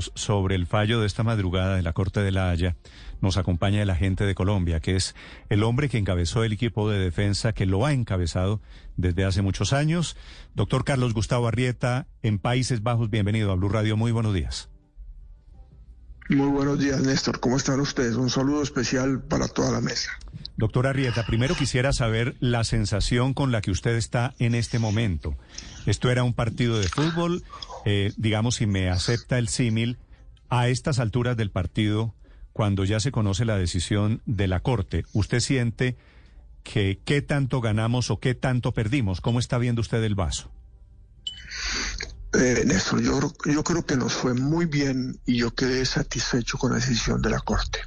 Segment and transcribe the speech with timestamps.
[0.00, 2.76] sobre el fallo de esta madrugada de la Corte de la Haya,
[3.20, 5.14] nos acompaña el agente de Colombia, que es
[5.48, 8.60] el hombre que encabezó el equipo de defensa, que lo ha encabezado
[8.96, 10.16] desde hace muchos años.
[10.54, 13.96] Doctor Carlos Gustavo Arrieta, en Países Bajos, bienvenido a Blue Radio.
[13.96, 14.73] Muy buenos días.
[16.30, 17.38] Muy buenos días, Néstor.
[17.38, 18.16] ¿Cómo están ustedes?
[18.16, 20.10] Un saludo especial para toda la mesa.
[20.56, 25.36] Doctor Arrieta, primero quisiera saber la sensación con la que usted está en este momento.
[25.84, 27.42] Esto era un partido de fútbol,
[27.84, 29.98] eh, digamos, si me acepta el símil,
[30.48, 32.14] a estas alturas del partido,
[32.52, 35.96] cuando ya se conoce la decisión de la Corte, ¿usted siente
[36.62, 39.20] que qué tanto ganamos o qué tanto perdimos?
[39.20, 40.50] ¿Cómo está viendo usted el vaso?
[42.34, 46.72] Eh, Néstor, yo, yo creo que nos fue muy bien y yo quedé satisfecho con
[46.72, 47.78] la decisión de la Corte.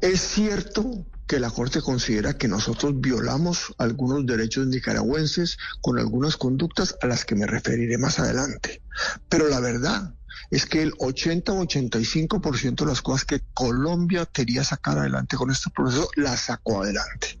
[0.00, 6.96] Es cierto que la Corte considera que nosotros violamos algunos derechos nicaragüenses con algunas conductas
[7.00, 8.82] a las que me referiré más adelante.
[9.28, 10.14] Pero la verdad
[10.50, 15.50] es que el 80 o 85% de las cosas que Colombia quería sacar adelante con
[15.50, 17.40] este proceso, las sacó adelante.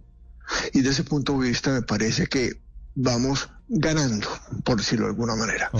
[0.72, 2.60] Y de ese punto de vista me parece que
[2.94, 4.28] vamos ganando,
[4.64, 5.70] por decirlo de alguna manera.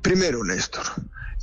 [0.00, 0.84] Primero, Néstor,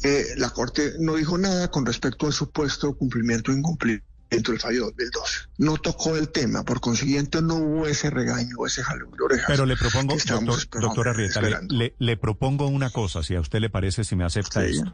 [0.04, 4.86] eh, la Corte no dijo nada con respecto al supuesto cumplimiento o incumplimiento del fallo
[4.86, 5.40] 2012.
[5.58, 9.48] No tocó el tema, por consiguiente no hubo ese regaño, ese jalón de orejas.
[9.48, 13.70] Pero le propongo, doctor, doctora Rieta, le, le, propongo una cosa, si a usted le
[13.70, 14.94] parece, si me acepta esto.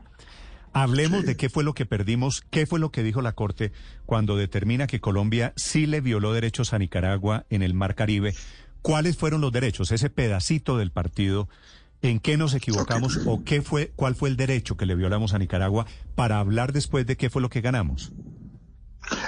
[0.74, 3.72] Hablemos de qué fue lo que perdimos, qué fue lo que dijo la Corte
[4.06, 8.36] cuando determina que Colombia sí le violó derechos a Nicaragua en el Mar Caribe
[8.86, 9.92] ¿Cuáles fueron los derechos?
[9.92, 11.50] Ese pedacito del partido,
[12.04, 15.40] ¿en qué nos equivocamos o qué fue, cuál fue el derecho que le violamos a
[15.40, 18.12] Nicaragua para hablar después de qué fue lo que ganamos?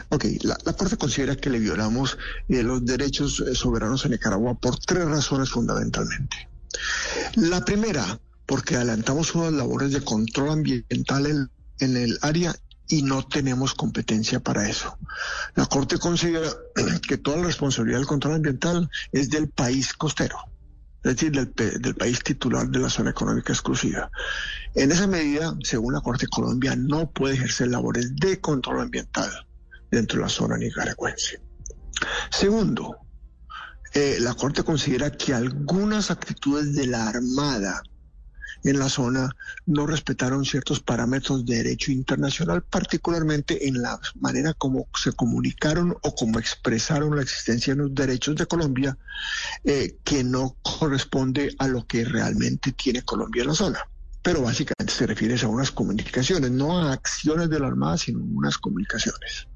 [0.09, 4.77] Ok, la, Corte considera que le violamos eh, los derechos eh, soberanos a Nicaragua por
[4.77, 6.47] tres razones fundamentalmente.
[7.33, 11.49] La primera, porque adelantamos unas labores de control ambiental
[11.79, 12.55] en el área
[12.87, 14.97] y no tenemos competencia para eso.
[15.55, 16.49] La Corte considera
[17.07, 20.37] que toda la responsabilidad del control ambiental es del país costero,
[21.03, 24.09] es decir, del, país titular de la zona económica exclusiva.
[24.75, 29.31] En esa medida, según la Corte, Colombia no puede ejercer labores de control ambiental
[29.91, 31.41] dentro de la zona nicaragüense.
[32.29, 32.97] Segundo,
[33.93, 37.81] eh, la Corte considera que algunas actitudes de la Armada
[38.63, 39.35] en la zona
[39.65, 46.15] no respetaron ciertos parámetros de derecho internacional, particularmente en la manera como se comunicaron o
[46.15, 48.97] como expresaron la existencia de los derechos de Colombia,
[49.63, 53.79] eh, que no corresponde a lo que realmente tiene Colombia en la zona
[54.27, 58.23] pero básicamente se refiere a unas comunicaciones, no a acciones de la Armada, sino a
[58.23, 59.47] unas comunicaciones.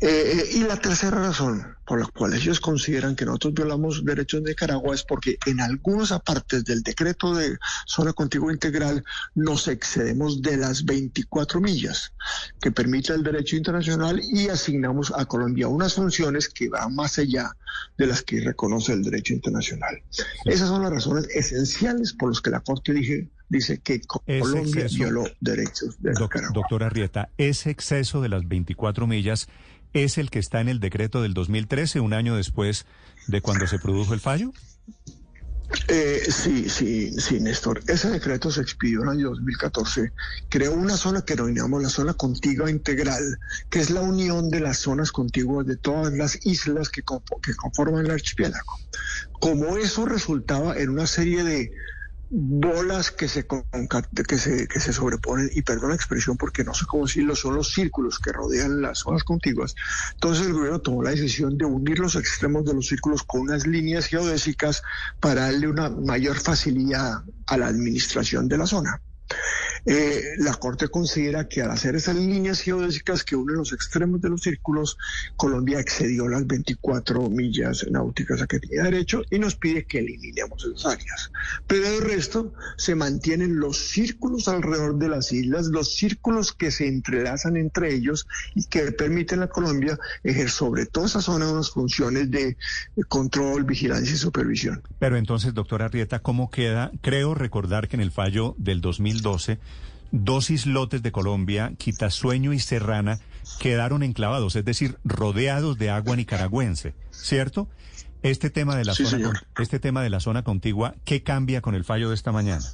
[0.00, 4.50] Eh, y la tercera razón por la cual ellos consideran que nosotros violamos derechos de
[4.50, 9.04] Nicaragua es porque en algunas partes del decreto de zona contigua integral
[9.34, 12.12] nos excedemos de las 24 millas
[12.60, 17.54] que permite el derecho internacional y asignamos a Colombia unas funciones que van más allá
[17.98, 20.02] de las que reconoce el derecho internacional.
[20.44, 25.24] Esas son las razones esenciales por las que la Corte dije, dice que Colombia violó
[25.40, 26.50] derechos de Nicaragua.
[26.54, 29.48] Doctora Rieta, ese exceso de las 24 millas
[29.92, 32.86] es el que está en el decreto del 2013, un año después
[33.28, 34.52] de cuando se produjo el fallo?
[35.88, 37.80] Eh, sí, sí, sí, Néstor.
[37.86, 40.12] Ese decreto se expidió en el año 2014.
[40.48, 43.38] Creó una zona que denominamos la zona contigua integral,
[43.70, 47.02] que es la unión de las zonas contiguas de todas las islas que,
[47.42, 48.78] que conforman el archipiélago.
[49.40, 51.70] Como eso resultaba en una serie de
[52.30, 56.84] bolas que se, que se, que se sobreponen, y perdón la expresión porque no sé
[56.86, 59.74] cómo decirlo, son los círculos que rodean las zonas contiguas.
[60.14, 63.66] Entonces el gobierno tomó la decisión de unir los extremos de los círculos con unas
[63.66, 64.82] líneas geodésicas
[65.20, 69.00] para darle una mayor facilidad a la administración de la zona.
[69.86, 74.30] Eh, la Corte considera que al hacer esas líneas geodésicas que unen los extremos de
[74.30, 74.98] los círculos,
[75.36, 80.64] Colombia excedió las 24 millas náuticas a que tenía derecho y nos pide que eliminemos
[80.64, 81.30] esas áreas.
[81.66, 86.88] Pero el resto se mantienen los círculos alrededor de las islas, los círculos que se
[86.88, 92.30] entrelazan entre ellos y que permiten a Colombia ejercer sobre toda esa zona unas funciones
[92.30, 92.56] de
[93.08, 94.82] control, vigilancia y supervisión.
[94.98, 96.90] Pero entonces, doctora Rieta, ¿cómo queda?
[97.02, 99.58] Creo recordar que en el fallo del 2012
[100.12, 103.20] dos islotes de Colombia, Quitasueño y Serrana,
[103.58, 107.68] quedaron enclavados, es decir, rodeados de agua nicaragüense, ¿cierto?
[108.22, 111.84] Este tema de la zona, este tema de la zona contigua, ¿qué cambia con el
[111.84, 112.64] fallo de esta mañana?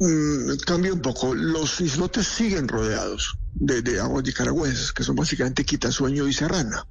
[0.00, 1.34] Mm, cambia un poco.
[1.34, 6.86] Los islotes siguen rodeados de, de, aguas nicaragüenses, que son básicamente Quitasueño y Serrana,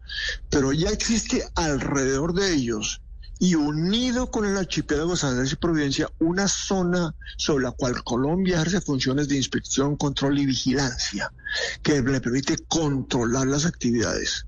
[0.50, 3.01] pero ya existe alrededor de ellos
[3.42, 8.58] y unido con el archipiélago San Andrés y Providencia, una zona sobre la cual Colombia
[8.58, 11.34] ejerce funciones de inspección, control y vigilancia,
[11.82, 14.46] que le permite controlar las actividades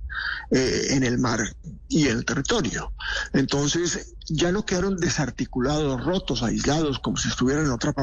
[0.52, 1.40] eh, en el mar
[1.90, 2.94] y en el territorio.
[3.34, 7.94] Entonces, ya no quedaron desarticulados, rotos, aislados, como si estuvieran en otra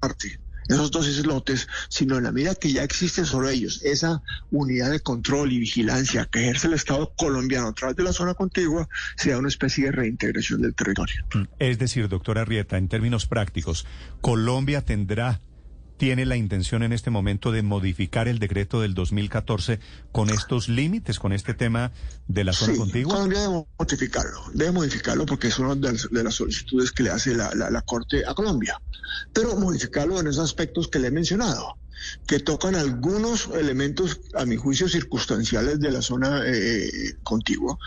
[0.00, 4.90] parte esos dos islotes, sino en la medida que ya existen sobre ellos esa unidad
[4.90, 8.88] de control y vigilancia que ejerce el Estado colombiano a través de la zona contigua,
[9.16, 11.24] sea una especie de reintegración del territorio.
[11.58, 13.86] Es decir, doctora Rieta, en términos prácticos,
[14.20, 15.40] Colombia tendrá
[16.02, 19.78] tiene la intención en este momento de modificar el decreto del 2014
[20.10, 21.92] con estos límites, con este tema
[22.26, 23.14] de la zona sí, contigua?
[23.14, 27.82] Colombia debe modificarlo, debe modificarlo porque es una de las, solicitudes que le hace la,
[27.86, 28.82] Corte a Colombia,
[29.32, 31.78] pero modificarlo en esos aspectos que le he mencionado
[32.26, 37.78] que tocan algunos elementos, a mi juicio, circunstanciales de la zona eh, contigua,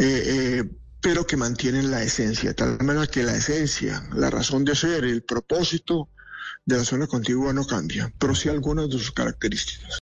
[0.00, 0.64] eh, eh,
[1.00, 5.22] pero que mantienen la esencia, tal manera que la esencia, la razón de ser, el
[5.22, 6.08] propósito,
[6.64, 9.90] de la zona contigua no cambia, pero sí algunas de sus características.